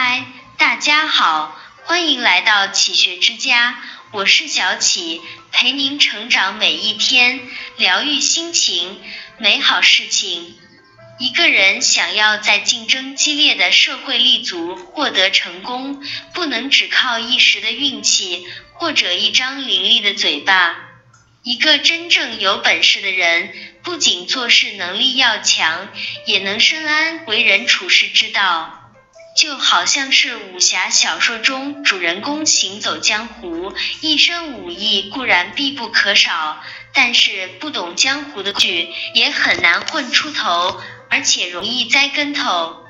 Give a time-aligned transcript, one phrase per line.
[0.00, 0.26] 嗨，
[0.58, 3.82] 大家好，欢迎来到启学之家，
[4.12, 5.20] 我是小启，
[5.50, 7.40] 陪您成长每一天，
[7.76, 9.02] 疗愈心情，
[9.38, 10.56] 美好事情。
[11.18, 16.00] 一个人想要在竞争激烈的社会立足、获得成功，
[16.32, 20.76] 不能只靠一时的运气或者一张伶俐的嘴巴。
[21.42, 23.52] 一个真正有本事的人，
[23.82, 25.88] 不仅做事能力要强，
[26.24, 28.77] 也能深谙为人处世之道。
[29.38, 36.60] 就好像是武侠小说中主人公行走江湖，一身武艺固然必不可少，
[36.92, 42.84] 但是不懂江湖的剧也很难混出头，而且容易栽跟头。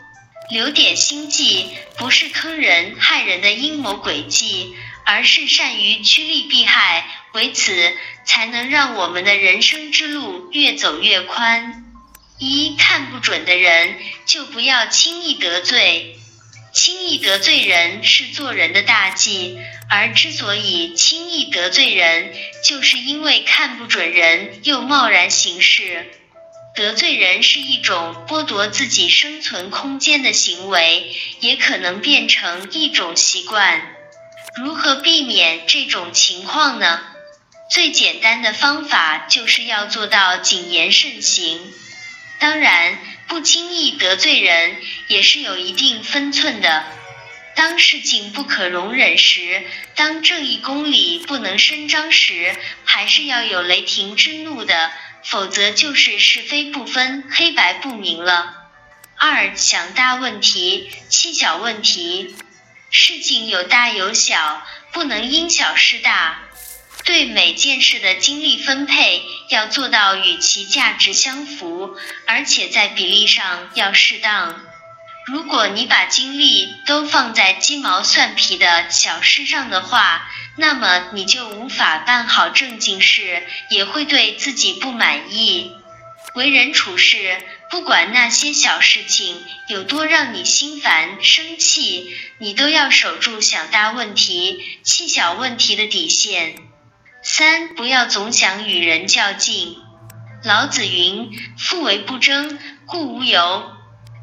[0.49, 7.93] 留点心计，不是坑人害人的阴谋诡计，而是善于趋利避害，为此
[8.25, 11.85] 才能让我们的人生之路越走越宽。
[12.39, 16.18] 一看不准的人，就不要轻易得罪。
[16.79, 19.59] 轻易得罪人是做人的大忌，
[19.91, 22.33] 而之所以轻易得罪人，
[22.65, 26.07] 就是因为看不准人又贸然行事。
[26.77, 33.83] 得罪人是一种剥夺自己生存空间的行为，也可能变成一种习惯。
[34.55, 37.01] 如何避免这种情况呢？
[37.69, 41.61] 最简单的方法就是要做到谨言慎行。
[42.39, 42.99] 当然。
[43.29, 46.87] 不轻易得罪人也是有一定分寸的。
[47.55, 54.91] 当事情不可容忍时，当正义公理不能伸张时，还是要有雷霆之怒的，
[55.23, 58.55] 否则就是是非不分、黑白不明了。
[59.19, 62.35] 二想大问题，弃小问题。
[62.91, 66.49] 事情有大有小，不能因小失大。
[67.05, 71.97] 对每件事的精力分配要做到与其价值相符，
[72.27, 74.61] 而且在比例上要适当。
[75.27, 80.27] 如果你把精力都放在鸡毛蒜皮的小事上的话，
[80.57, 85.73] 那么你就无法办好正经事，也会对自己不满意。
[86.35, 96.57] 为人处事，不管那些小事情有多让你心烦生气，你都要守住想大问题、气小问题的底线。
[97.23, 99.77] 三不要总想与人较劲。
[100.45, 103.73] 老子云：“富为不争，故无尤。”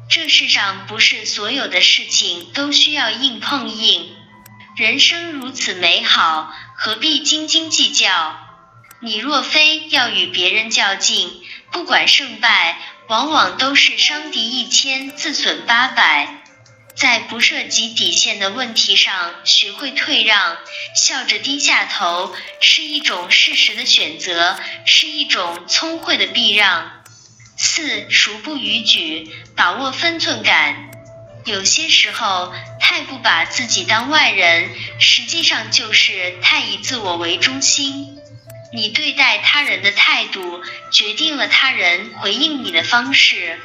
[0.08, 4.16] 这世上不是所有的事情都需要硬碰硬。
[4.76, 8.38] 人生如此美好，何必斤斤计较？
[9.00, 16.44] 你若非要与别人较劲，不管胜败，往往都是伤敌一千，自损八百。
[16.96, 20.56] 在不涉及底线的问题上学会退让，
[20.94, 27.04] 笑着低下头，是一种适时的选择，是一种聪慧的避让。
[27.58, 30.90] 四，熟不逾矩，把握分寸感。
[31.44, 38.16] 有些时候，太不把自己当外人，实际上就是太以自我为中心。
[38.72, 43.60] 你对待他人的态度，决定了他人回应你的方式。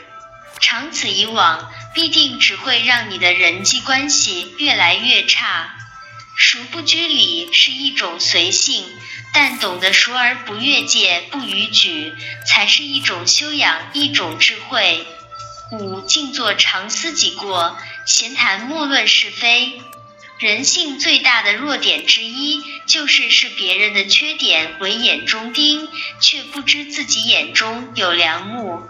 [0.62, 5.76] 长此以往，必定只会让你的人际关系越来越差。
[6.36, 8.86] 熟不拘礼是一种随性，
[9.34, 12.14] 但懂得熟而不越界、不逾矩，
[12.48, 15.06] 才是一种修养、一种智慧。
[15.72, 19.82] 五、静坐常思己过，闲谈莫论是非。
[20.40, 25.88] 人性最大的弱点之一，就是视别人的缺点为眼中钉，
[26.20, 28.82] 却不知自己眼中有良木。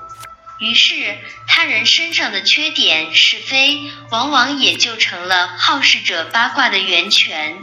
[0.61, 1.17] 于是，
[1.47, 7.57] 他人身上的缺点是非，往往也就成了好事者八卦的源泉。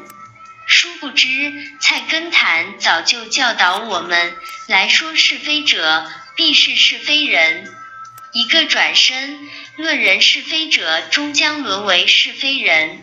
[0.66, 1.28] 殊不知，
[1.80, 4.36] 《菜根谭》早就教导我们：
[4.66, 7.72] 来说是非者，必是是非人。
[8.32, 12.98] 一个转身，论人是非者，终将沦为是非人。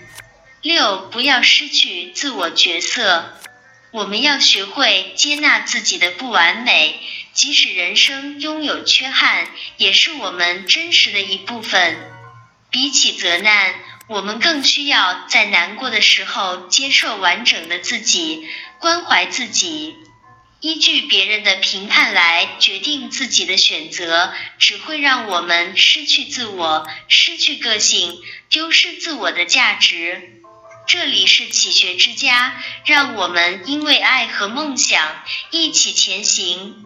[0.62, 3.34] 六，不要失去自我角色。
[3.92, 7.00] 我们要学会接纳自己的不完美。
[7.36, 11.98] 即使人生拥有缺憾，也是我们真实的一部分。
[12.72, 13.76] 比起责难，
[14.08, 18.48] 我们更需要在难过的时候接受完整的自己，
[18.80, 19.96] 关怀自己。
[20.62, 28.18] 依据别人的评判来决定自己的选择，只会让我们失去自我，失去个性，
[28.50, 30.42] 丢失自我的价值。
[30.88, 35.22] 这里是启学之家，让我们因为爱和梦想
[35.52, 36.86] 一起前行。